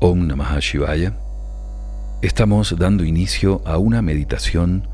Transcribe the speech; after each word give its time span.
Om 0.00 0.26
Namah 0.26 0.58
Shivaya, 0.58 1.14
estamos 2.20 2.76
dando 2.76 3.04
inicio 3.04 3.62
a 3.64 3.78
una 3.78 4.02
meditación 4.02 4.88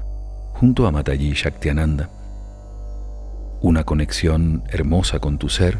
junto 0.52 0.86
a 0.86 0.92
Mataji 0.92 1.32
Shaktiananda, 1.32 2.10
una 3.62 3.84
conexión 3.84 4.62
hermosa 4.68 5.18
con 5.18 5.38
tu 5.38 5.48
ser 5.48 5.78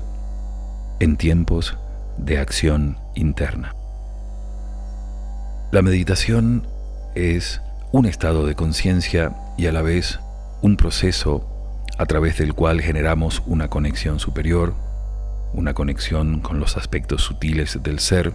en 1.01 1.17
tiempos 1.17 1.77
de 2.17 2.39
acción 2.39 2.97
interna. 3.15 3.75
La 5.71 5.83
meditación 5.83 6.67
es 7.15 7.61
un 7.93 8.07
estado 8.07 8.47
de 8.47 8.55
conciencia 8.55 9.37
y 9.59 9.67
a 9.67 9.73
la 9.73 9.83
vez 9.83 10.19
un 10.63 10.77
proceso 10.77 11.47
a 11.99 12.07
través 12.07 12.39
del 12.39 12.55
cual 12.55 12.81
generamos 12.81 13.43
una 13.47 13.69
conexión 13.69 14.19
superior, 14.19 14.75
una 15.53 15.75
conexión 15.75 16.41
con 16.41 16.59
los 16.59 16.77
aspectos 16.79 17.23
sutiles 17.23 17.79
del 17.83 18.01
ser, 18.01 18.33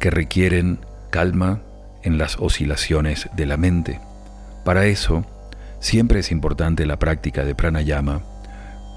que 0.00 0.10
requieren 0.10 0.80
calma 1.10 1.60
en 2.02 2.18
las 2.18 2.38
oscilaciones 2.38 3.28
de 3.36 3.46
la 3.46 3.56
mente. 3.56 4.00
Para 4.64 4.86
eso, 4.86 5.24
siempre 5.78 6.20
es 6.20 6.32
importante 6.32 6.86
la 6.86 6.98
práctica 6.98 7.44
de 7.44 7.54
pranayama 7.54 8.22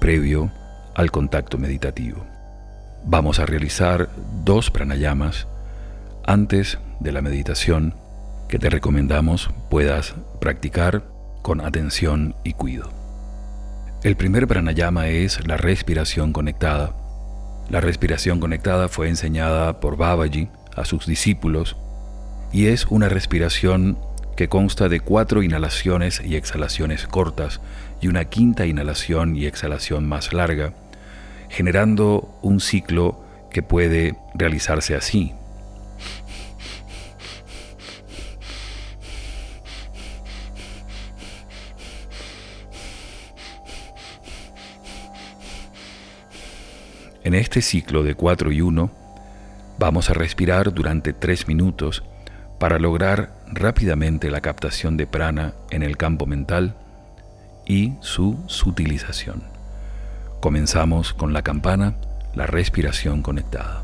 previo 0.00 0.50
al 0.94 1.10
contacto 1.10 1.58
meditativo. 1.58 2.24
Vamos 3.04 3.38
a 3.38 3.46
realizar 3.46 4.08
dos 4.44 4.70
pranayamas 4.70 5.46
antes 6.26 6.78
de 7.00 7.12
la 7.12 7.20
meditación 7.20 7.94
que 8.48 8.58
te 8.58 8.70
recomendamos 8.70 9.50
puedas 9.68 10.14
practicar 10.40 11.04
con 11.42 11.60
atención 11.60 12.34
y 12.44 12.54
cuidado. 12.54 12.90
El 14.02 14.16
primer 14.16 14.46
pranayama 14.46 15.08
es 15.08 15.46
la 15.46 15.56
respiración 15.56 16.32
conectada. 16.32 16.92
La 17.70 17.80
respiración 17.80 18.40
conectada 18.40 18.88
fue 18.88 19.08
enseñada 19.08 19.80
por 19.80 19.96
Babaji 19.96 20.48
a 20.76 20.84
sus 20.84 21.06
discípulos 21.06 21.76
y 22.52 22.66
es 22.66 22.86
una 22.86 23.08
respiración 23.08 23.98
que 24.36 24.48
consta 24.48 24.88
de 24.88 25.00
cuatro 25.00 25.42
inhalaciones 25.42 26.20
y 26.24 26.36
exhalaciones 26.36 27.06
cortas 27.06 27.60
y 28.00 28.08
una 28.08 28.24
quinta 28.26 28.66
inhalación 28.66 29.36
y 29.36 29.46
exhalación 29.46 30.08
más 30.08 30.32
larga, 30.32 30.72
generando 31.48 32.36
un 32.42 32.60
ciclo 32.60 33.24
que 33.50 33.62
puede 33.62 34.16
realizarse 34.34 34.94
así. 34.94 35.32
En 47.22 47.32
este 47.32 47.62
ciclo 47.62 48.02
de 48.02 48.14
4 48.14 48.52
y 48.52 48.60
1, 48.60 49.03
Vamos 49.78 50.10
a 50.10 50.14
respirar 50.14 50.72
durante 50.72 51.12
tres 51.12 51.48
minutos 51.48 52.04
para 52.58 52.78
lograr 52.78 53.34
rápidamente 53.52 54.30
la 54.30 54.40
captación 54.40 54.96
de 54.96 55.06
prana 55.06 55.54
en 55.70 55.82
el 55.82 55.96
campo 55.96 56.26
mental 56.26 56.76
y 57.66 57.94
su 58.00 58.42
sutilización. 58.46 59.42
Comenzamos 60.40 61.12
con 61.12 61.32
la 61.32 61.42
campana, 61.42 61.96
la 62.34 62.46
respiración 62.46 63.22
conectada. 63.22 63.83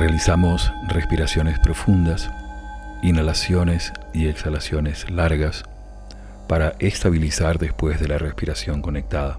Realizamos 0.00 0.72
respiraciones 0.88 1.58
profundas, 1.58 2.30
inhalaciones 3.02 3.92
y 4.14 4.28
exhalaciones 4.28 5.10
largas 5.10 5.62
para 6.48 6.72
estabilizar 6.78 7.58
después 7.58 8.00
de 8.00 8.08
la 8.08 8.16
respiración 8.16 8.80
conectada. 8.80 9.38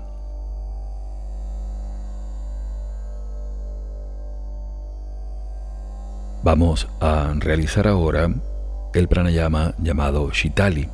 Vamos 6.44 6.88
a 7.00 7.34
realizar 7.40 7.88
ahora 7.88 8.30
el 8.94 9.08
pranayama 9.08 9.74
llamado 9.80 10.30
Shitali. 10.30 10.90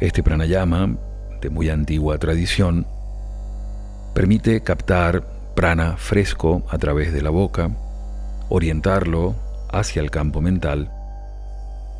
Este 0.00 0.24
pranayama, 0.24 0.96
de 1.40 1.50
muy 1.50 1.70
antigua 1.70 2.18
tradición, 2.18 2.84
permite 4.12 4.60
captar 4.60 5.22
prana 5.54 5.96
fresco 5.98 6.64
a 6.68 6.78
través 6.78 7.12
de 7.12 7.22
la 7.22 7.30
boca, 7.30 7.70
orientarlo 8.54 9.34
hacia 9.70 10.02
el 10.02 10.10
campo 10.10 10.40
mental 10.40 10.90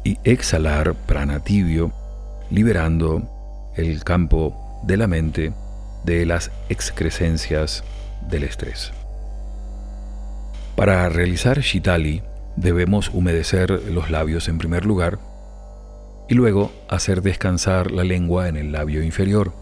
y 0.05 0.19
exhalar 0.25 0.95
prana 0.95 1.41
tibio, 1.41 1.93
liberando 2.51 3.23
el 3.77 4.05
campo 4.05 4.81
de 4.85 4.97
la 4.97 5.07
mente 5.07 5.53
de 6.05 6.27
las 6.27 6.51
excrescencias 6.69 7.85
del 8.29 8.45
estrés. 8.45 8.93
Para 10.77 11.09
realizar 11.09 11.61
Shitali, 11.61 12.23
Debemos 12.57 13.09
humedecer 13.09 13.71
los 13.91 14.11
labios 14.11 14.49
en 14.49 14.59
primer 14.59 14.85
lugar 14.85 15.19
y 16.29 16.35
luego 16.35 16.71
hacer 16.89 17.23
descansar 17.23 17.91
la 17.91 18.05
lengua 18.05 18.49
en 18.49 18.57
el 18.57 18.73
labio 18.73 19.03
inferior. 19.03 19.53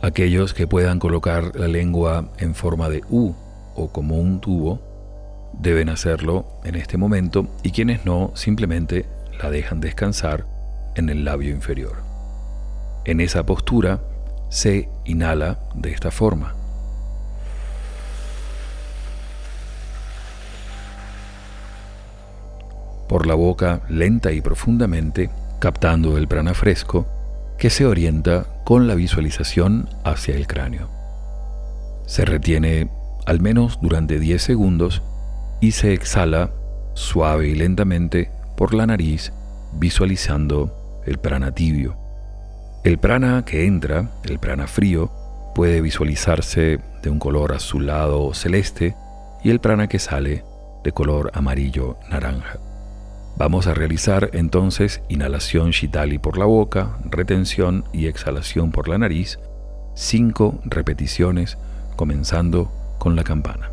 Aquellos 0.00 0.54
que 0.54 0.68
puedan 0.68 1.00
colocar 1.00 1.56
la 1.56 1.66
lengua 1.66 2.28
en 2.38 2.54
forma 2.54 2.88
de 2.88 3.02
U 3.10 3.34
o 3.74 3.88
como 3.88 4.16
un 4.18 4.40
tubo 4.40 4.80
deben 5.52 5.88
hacerlo 5.88 6.46
en 6.64 6.74
este 6.74 6.96
momento 6.96 7.46
y 7.62 7.70
quienes 7.70 8.04
no 8.04 8.32
simplemente 8.34 9.06
la 9.42 9.50
dejan 9.50 9.80
descansar 9.80 10.44
en 10.94 11.08
el 11.08 11.24
labio 11.24 11.50
inferior. 11.50 11.96
En 13.04 13.20
esa 13.20 13.44
postura 13.44 14.00
se 14.48 14.88
inhala 15.04 15.58
de 15.74 15.92
esta 15.92 16.10
forma. 16.10 16.54
por 23.12 23.26
la 23.26 23.34
boca 23.34 23.82
lenta 23.90 24.32
y 24.32 24.40
profundamente, 24.40 25.28
captando 25.58 26.16
el 26.16 26.28
prana 26.28 26.54
fresco 26.54 27.06
que 27.58 27.68
se 27.68 27.84
orienta 27.84 28.46
con 28.64 28.88
la 28.88 28.94
visualización 28.94 29.90
hacia 30.02 30.34
el 30.34 30.46
cráneo. 30.46 30.88
Se 32.06 32.24
retiene 32.24 32.88
al 33.26 33.40
menos 33.40 33.78
durante 33.82 34.18
10 34.18 34.42
segundos 34.42 35.02
y 35.62 35.70
se 35.70 35.94
exhala 35.94 36.50
suave 36.92 37.48
y 37.48 37.54
lentamente 37.54 38.30
por 38.56 38.74
la 38.74 38.84
nariz 38.84 39.32
visualizando 39.72 41.02
el 41.06 41.18
prana 41.18 41.52
tibio. 41.52 41.96
El 42.84 42.98
prana 42.98 43.44
que 43.46 43.64
entra, 43.64 44.10
el 44.24 44.40
prana 44.40 44.66
frío, 44.66 45.10
puede 45.54 45.80
visualizarse 45.80 46.80
de 47.02 47.10
un 47.10 47.20
color 47.20 47.52
azulado 47.52 48.24
o 48.24 48.34
celeste 48.34 48.96
y 49.44 49.50
el 49.50 49.60
prana 49.60 49.86
que 49.86 50.00
sale 50.00 50.44
de 50.82 50.92
color 50.92 51.30
amarillo 51.32 51.96
naranja. 52.10 52.58
Vamos 53.36 53.68
a 53.68 53.74
realizar 53.74 54.30
entonces 54.32 55.00
inhalación 55.08 55.70
Shitali 55.70 56.18
por 56.18 56.38
la 56.38 56.44
boca, 56.44 56.98
retención 57.04 57.84
y 57.92 58.08
exhalación 58.08 58.72
por 58.72 58.88
la 58.88 58.98
nariz, 58.98 59.38
cinco 59.94 60.58
repeticiones 60.64 61.56
comenzando 61.94 62.72
con 62.98 63.14
la 63.14 63.22
campana. 63.22 63.71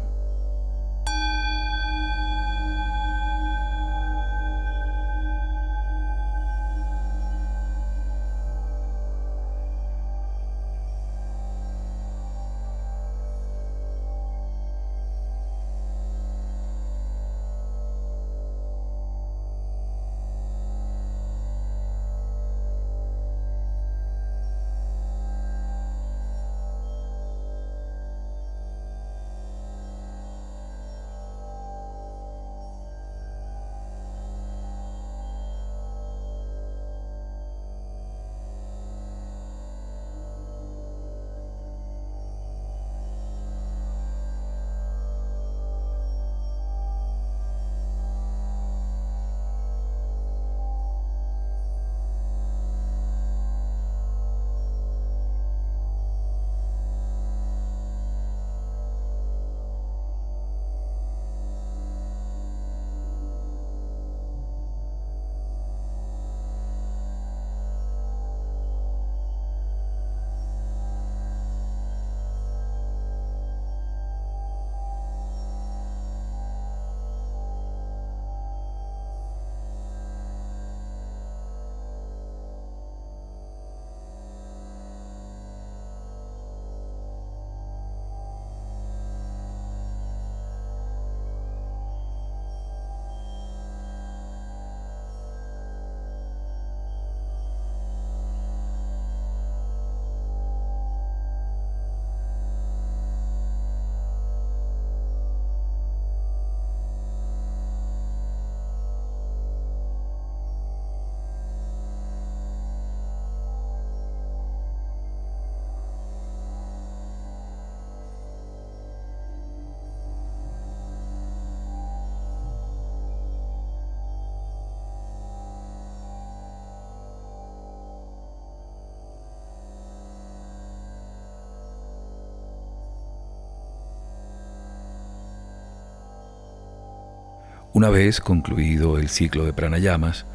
Una 137.72 137.90
vez 137.90 138.20
concluido 138.20 138.98
el 138.98 139.10
ciclo 139.10 139.46
de 139.46 139.54
pranayamas, 139.54 140.26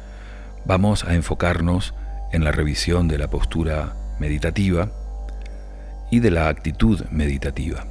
vamos 0.63 1.03
a 1.03 1.15
enfocarnos 1.15 1.93
en 2.31 2.45
la 2.45 2.53
revisión 2.53 3.09
de 3.09 3.17
la 3.17 3.29
postura 3.29 3.93
meditativa 4.19 4.89
y 6.09 6.21
de 6.21 6.31
la 6.31 6.47
actitud 6.47 7.03
meditativa. 7.11 7.85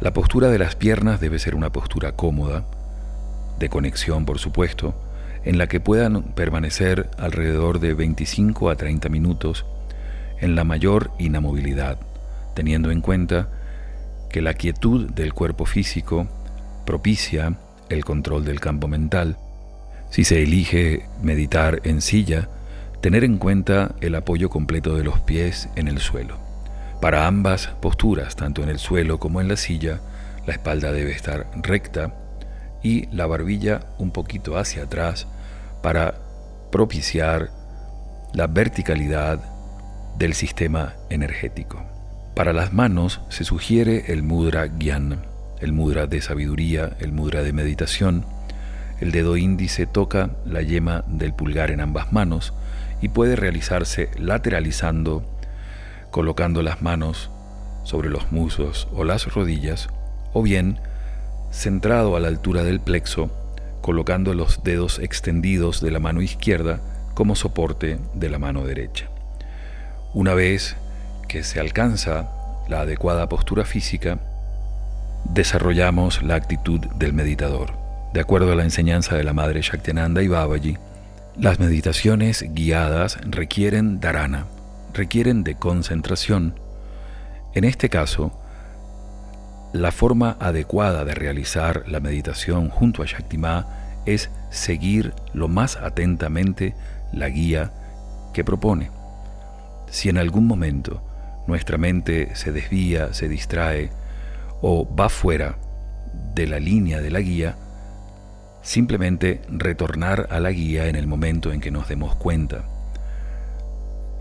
La 0.00 0.14
postura 0.14 0.48
de 0.48 0.58
las 0.58 0.74
piernas 0.74 1.20
debe 1.20 1.38
ser 1.38 1.54
una 1.54 1.70
postura 1.70 2.12
cómoda, 2.12 2.64
de 3.58 3.68
conexión 3.68 4.24
por 4.24 4.38
supuesto, 4.38 4.94
en 5.44 5.58
la 5.58 5.66
que 5.66 5.80
puedan 5.80 6.22
permanecer 6.22 7.10
alrededor 7.18 7.78
de 7.78 7.92
25 7.92 8.70
a 8.70 8.76
30 8.76 9.10
minutos 9.10 9.66
en 10.40 10.54
la 10.54 10.64
mayor 10.64 11.10
inamovilidad, 11.18 11.98
teniendo 12.54 12.90
en 12.90 13.02
cuenta 13.02 13.50
que 14.30 14.40
la 14.40 14.54
quietud 14.54 15.10
del 15.10 15.34
cuerpo 15.34 15.66
físico 15.66 16.26
propicia 16.86 17.58
el 17.88 18.04
control 18.04 18.44
del 18.44 18.60
campo 18.60 18.88
mental. 18.88 19.36
Si 20.10 20.24
se 20.24 20.42
elige 20.42 21.06
meditar 21.22 21.80
en 21.84 22.00
silla, 22.00 22.48
tener 23.00 23.24
en 23.24 23.38
cuenta 23.38 23.94
el 24.00 24.14
apoyo 24.14 24.48
completo 24.48 24.96
de 24.96 25.04
los 25.04 25.20
pies 25.20 25.68
en 25.76 25.88
el 25.88 25.98
suelo. 25.98 26.38
Para 27.00 27.26
ambas 27.26 27.68
posturas, 27.82 28.36
tanto 28.36 28.62
en 28.62 28.68
el 28.68 28.78
suelo 28.78 29.18
como 29.18 29.40
en 29.40 29.48
la 29.48 29.56
silla, 29.56 30.00
la 30.46 30.52
espalda 30.52 30.92
debe 30.92 31.12
estar 31.12 31.46
recta 31.56 32.14
y 32.82 33.06
la 33.14 33.26
barbilla 33.26 33.80
un 33.98 34.10
poquito 34.10 34.56
hacia 34.56 34.84
atrás 34.84 35.26
para 35.82 36.14
propiciar 36.70 37.50
la 38.32 38.46
verticalidad 38.46 39.40
del 40.18 40.34
sistema 40.34 40.94
energético. 41.10 41.82
Para 42.34 42.52
las 42.52 42.72
manos 42.72 43.20
se 43.28 43.44
sugiere 43.44 44.12
el 44.12 44.22
mudra 44.22 44.66
gyan, 44.66 45.24
el 45.60 45.72
mudra 45.72 46.06
de 46.06 46.20
sabiduría, 46.20 46.96
el 47.00 47.12
mudra 47.12 47.42
de 47.42 47.52
meditación, 47.52 48.26
El 49.00 49.10
dedo 49.10 49.36
índice 49.36 49.86
toca 49.86 50.30
la 50.46 50.62
yema 50.62 51.04
del 51.08 51.34
pulgar 51.34 51.70
en 51.70 51.80
ambas 51.80 52.12
manos 52.12 52.54
y 53.02 53.08
puede 53.08 53.34
realizarse 53.34 54.08
lateralizando, 54.18 55.24
colocando 56.10 56.62
las 56.62 56.80
manos 56.80 57.30
sobre 57.82 58.08
los 58.08 58.30
muslos 58.30 58.88
o 58.92 59.04
las 59.04 59.26
rodillas, 59.34 59.88
o 60.32 60.42
bien 60.42 60.78
centrado 61.50 62.16
a 62.16 62.20
la 62.20 62.28
altura 62.28 62.62
del 62.62 62.80
plexo, 62.80 63.30
colocando 63.80 64.32
los 64.32 64.62
dedos 64.64 64.98
extendidos 64.98 65.80
de 65.80 65.90
la 65.90 66.00
mano 66.00 66.22
izquierda 66.22 66.80
como 67.14 67.36
soporte 67.36 67.98
de 68.14 68.30
la 68.30 68.38
mano 68.38 68.64
derecha. 68.64 69.08
Una 70.14 70.34
vez 70.34 70.76
que 71.28 71.42
se 71.44 71.60
alcanza 71.60 72.30
la 72.68 72.80
adecuada 72.80 73.28
postura 73.28 73.64
física, 73.64 74.18
desarrollamos 75.24 76.22
la 76.22 76.34
actitud 76.34 76.80
del 76.80 77.12
meditador. 77.12 77.72
De 78.12 78.20
acuerdo 78.20 78.52
a 78.52 78.54
la 78.54 78.64
enseñanza 78.64 79.16
de 79.16 79.24
la 79.24 79.32
madre 79.32 79.60
Shaktinanda 79.62 80.22
y 80.22 80.28
Babaji, 80.28 80.76
las 81.36 81.58
meditaciones 81.58 82.44
guiadas 82.54 83.18
requieren 83.24 84.00
dharana, 84.00 84.46
requieren 84.92 85.42
de 85.42 85.56
concentración. 85.56 86.54
En 87.54 87.64
este 87.64 87.88
caso, 87.88 88.32
la 89.72 89.90
forma 89.90 90.36
adecuada 90.38 91.04
de 91.04 91.14
realizar 91.14 91.82
la 91.88 91.98
meditación 91.98 92.68
junto 92.68 93.02
a 93.02 93.06
Shaktima 93.06 93.66
es 94.06 94.30
seguir 94.50 95.12
lo 95.32 95.48
más 95.48 95.76
atentamente 95.76 96.76
la 97.12 97.28
guía 97.28 97.72
que 98.32 98.44
propone. 98.44 98.90
Si 99.90 100.08
en 100.08 100.18
algún 100.18 100.46
momento 100.46 101.02
nuestra 101.48 101.78
mente 101.78 102.36
se 102.36 102.52
desvía, 102.52 103.12
se 103.12 103.28
distrae 103.28 103.90
o 104.60 104.88
va 104.94 105.08
fuera 105.08 105.58
de 106.34 106.46
la 106.46 106.58
línea 106.58 107.00
de 107.00 107.10
la 107.10 107.20
guía, 107.20 107.56
simplemente 108.62 109.42
retornar 109.48 110.28
a 110.30 110.40
la 110.40 110.50
guía 110.50 110.88
en 110.88 110.96
el 110.96 111.06
momento 111.06 111.52
en 111.52 111.60
que 111.60 111.70
nos 111.70 111.88
demos 111.88 112.16
cuenta. 112.16 112.64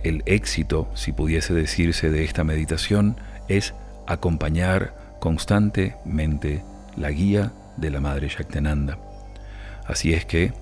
El 0.04 0.22
éxito, 0.26 0.90
si 0.96 1.14
pudiese 1.14 1.54
decirse, 1.54 2.12
de 2.12 2.26
esta 2.26 2.44
meditación 2.44 3.16
es 3.48 3.74
acompañar 4.06 4.94
constantemente 5.20 6.64
la 6.98 7.10
guía 7.10 7.54
de 7.78 7.90
la 7.90 8.02
Madre 8.02 8.28
Shaktinanda. 8.28 8.98
Así 9.86 10.14
es 10.14 10.26
que, 10.26 10.54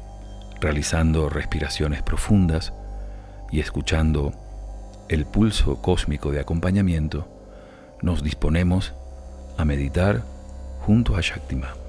realizando 0.59 1.29
respiraciones 1.29 2.03
profundas 2.03 2.71
y 3.51 3.59
escuchando 3.59 4.31
el 5.09 5.25
pulso 5.25 5.81
cósmico 5.81 6.31
de 6.31 6.39
acompañamiento, 6.39 7.27
nos 8.01 8.23
disponemos 8.23 8.93
a 9.57 9.65
meditar 9.65 10.23
junto 10.85 11.15
a 11.15 11.21
Shaktima. 11.21 11.80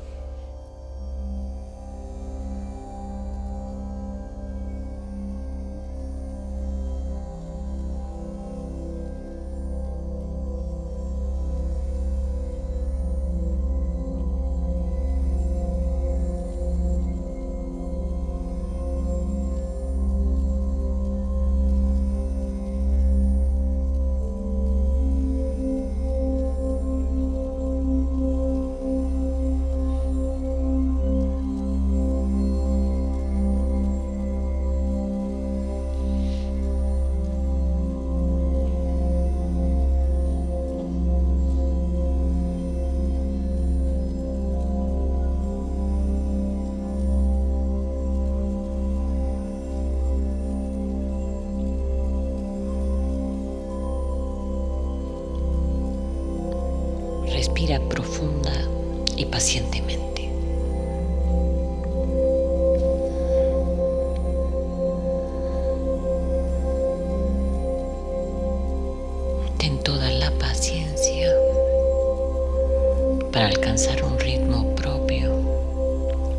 Un 74.04 74.18
ritmo 74.18 74.74
propio, 74.74 75.32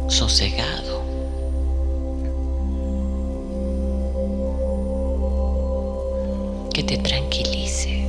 sosegado. 0.08 1.02
que 6.74 6.84
te 6.84 6.98
tranquilice. 6.98 8.04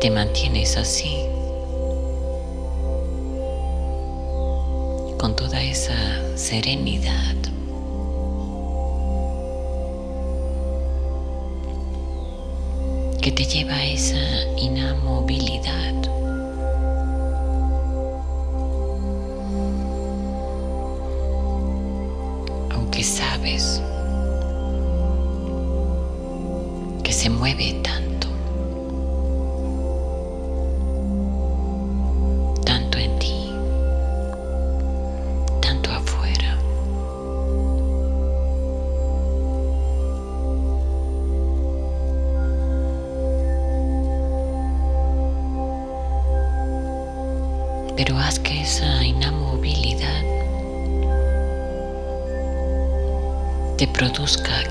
Te 0.00 0.10
mantienes 0.10 0.78
así, 0.78 1.26
con 5.18 5.36
toda 5.36 5.62
esa 5.62 6.36
serenidad. 6.36 7.36
que 13.20 13.30
te 13.32 13.44
lleva 13.44 13.74
a 13.74 13.84
esa 13.84 14.16
inamovilidad. 14.56 15.94
Aunque 22.70 23.02
sabes 23.04 23.82
que 27.02 27.12
se 27.12 27.28
mueve 27.28 27.74
tanto, 27.82 28.19
pero 48.02 48.18
haz 48.18 48.38
que 48.38 48.62
esa 48.62 49.04
inamovilidad 49.04 50.22
te 53.76 53.86
produzca 53.88 54.62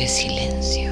ese 0.00 0.22
silencio 0.22 0.89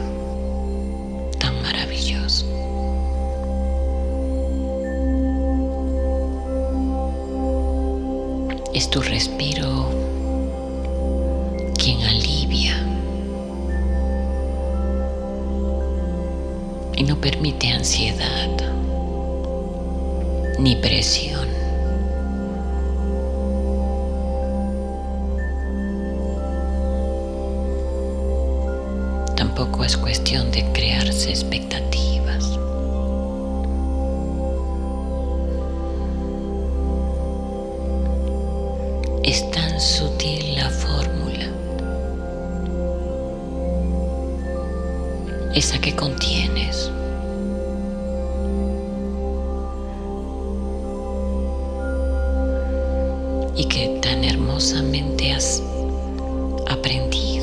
aprendi 56.66 57.38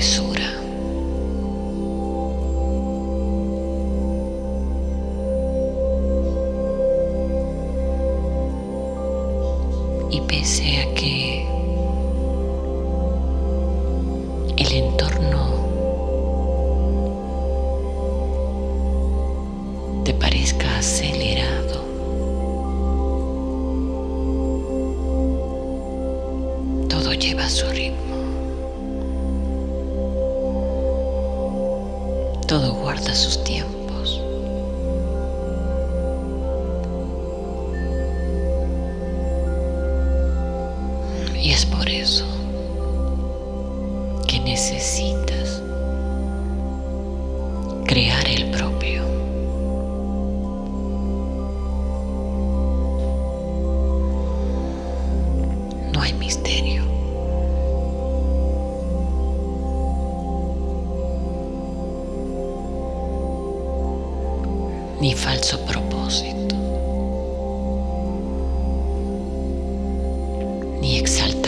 Lo 0.00 0.39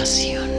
meditación. 0.02 0.51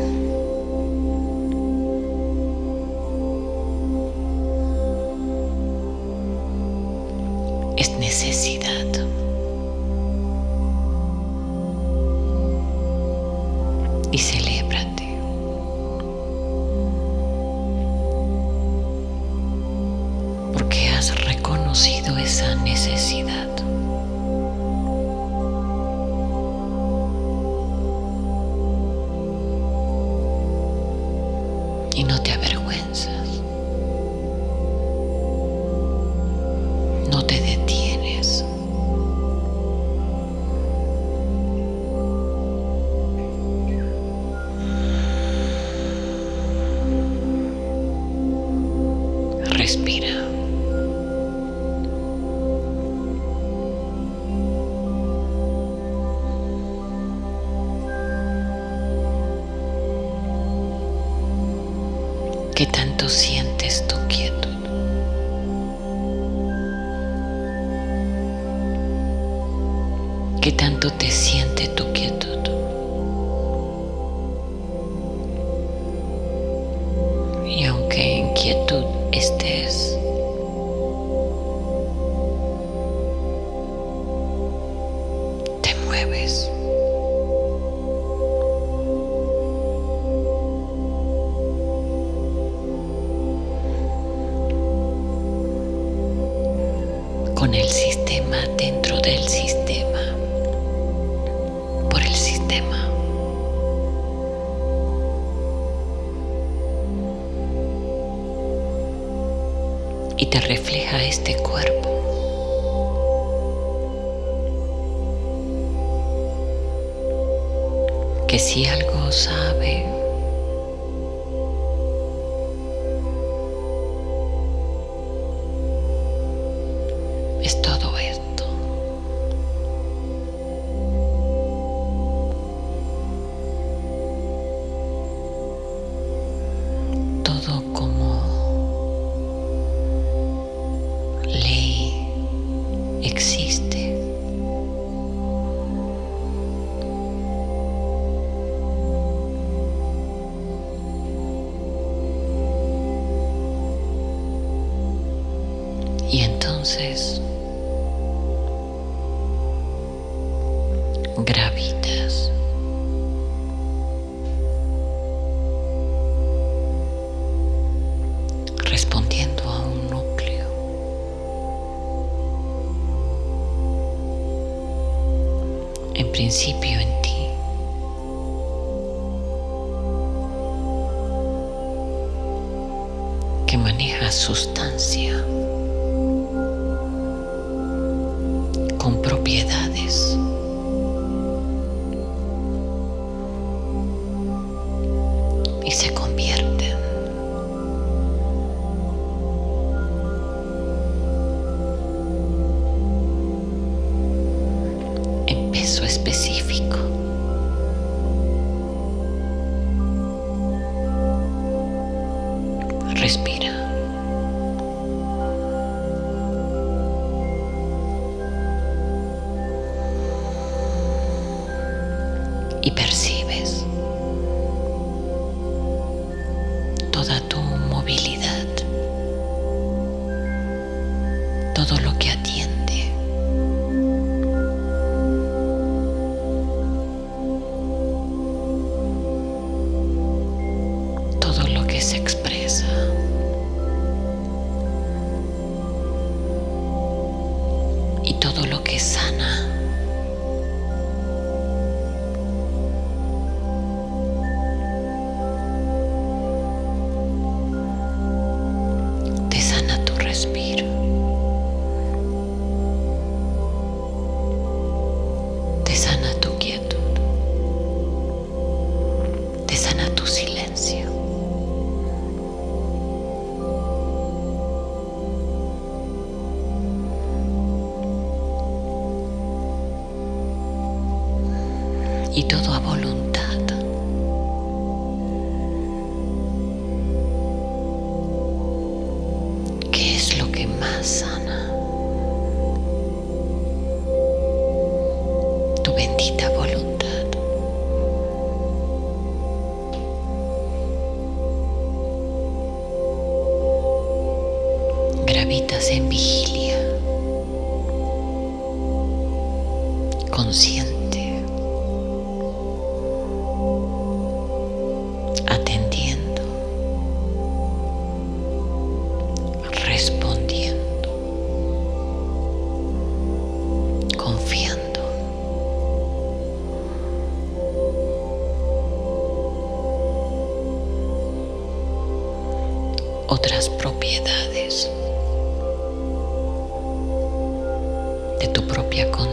Principio 137.43 138.02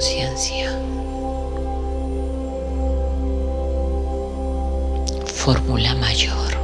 conciencia. 0.00 0.70
Fórmula 5.26 5.94
mayor. 5.94 6.59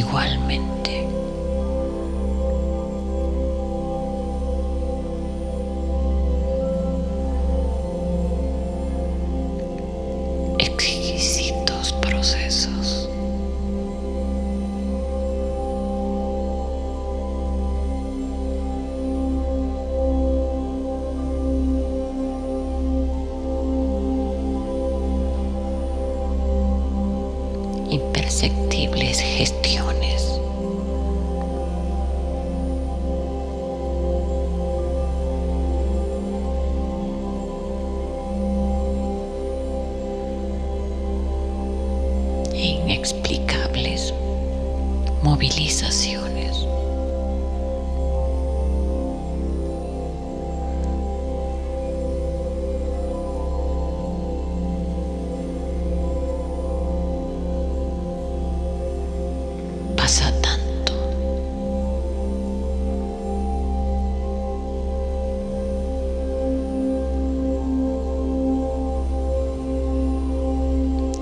Imperceptibles 0.00 0.97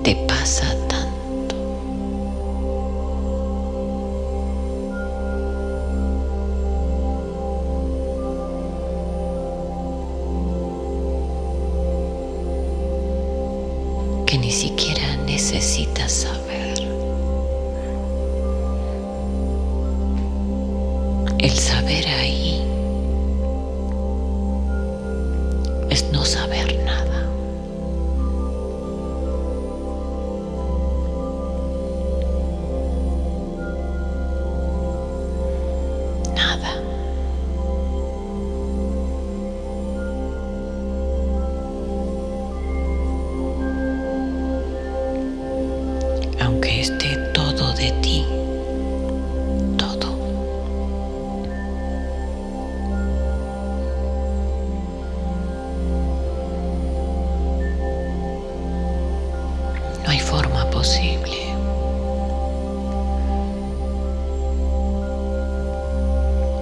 ni 0.07 0.15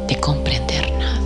de 0.07 0.15
comprender 0.15 0.91
nada. 0.99 1.24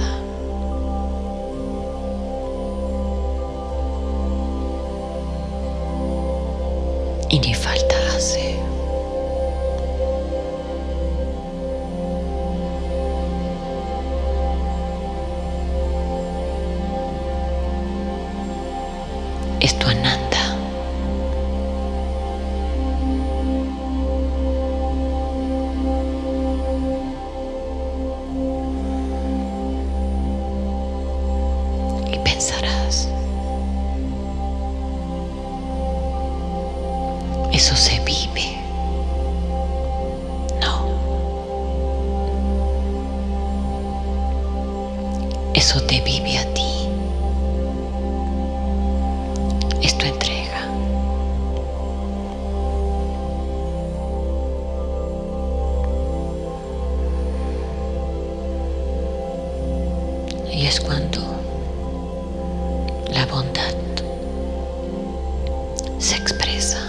Se 66.00 66.16
expresa 66.16 66.80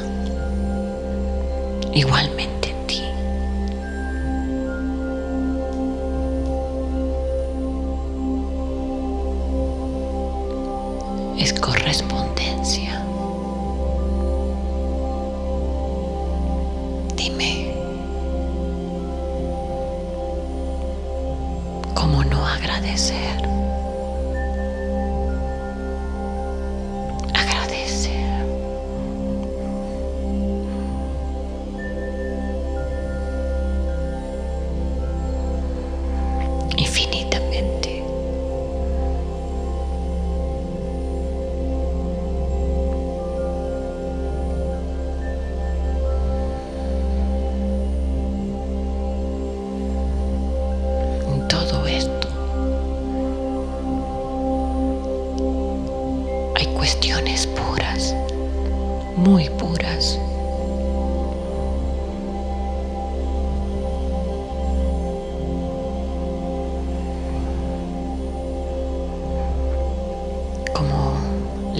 igualmente 1.93 2.75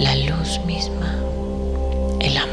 la 0.01 0.15
luz 0.15 0.59
misma, 0.65 1.15
el 2.21 2.35
amor. 2.35 2.50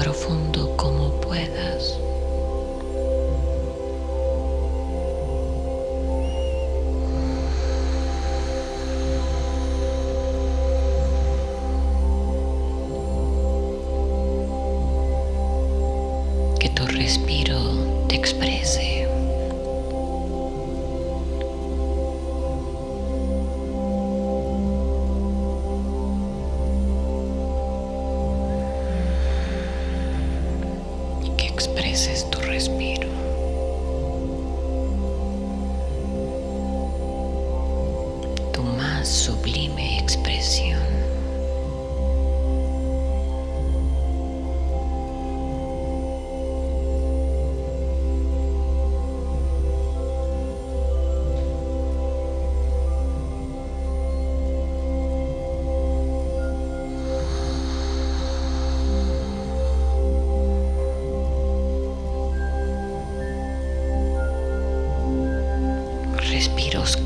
profundo 0.00 0.74
como 0.78 1.10
puedas. 1.20 2.09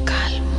calmos. 0.05 0.53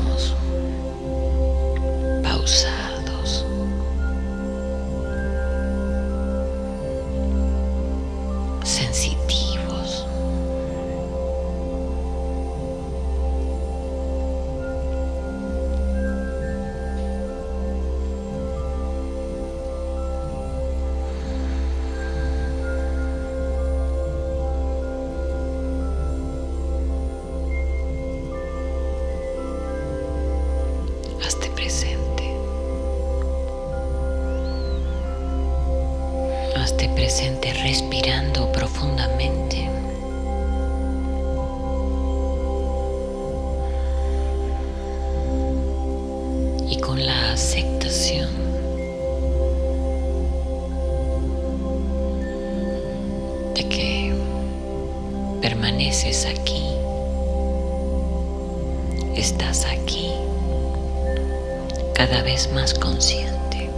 más 62.54 62.74
consciente, 62.74 63.70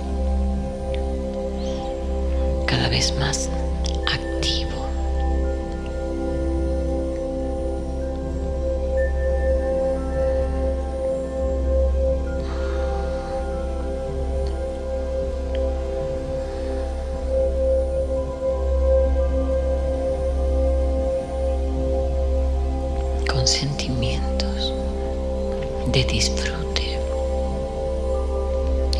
cada 2.66 2.90
vez 2.90 3.14
más 3.18 3.47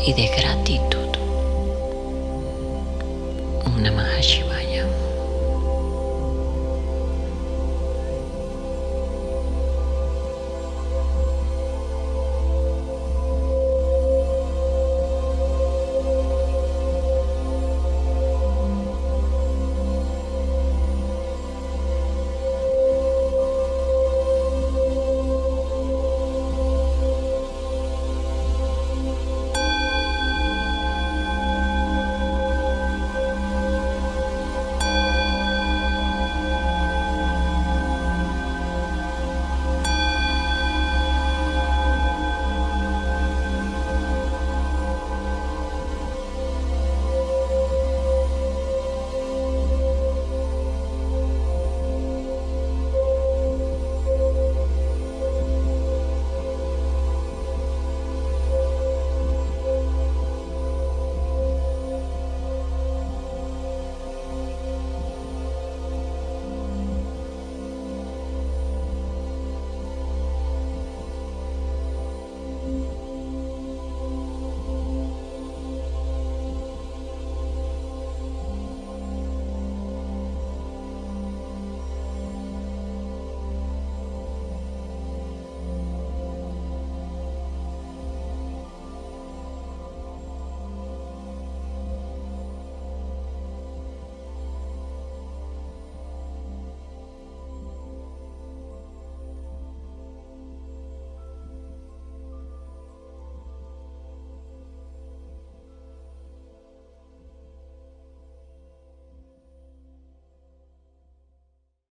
y 0.08 0.14
desgracia. 0.14 0.47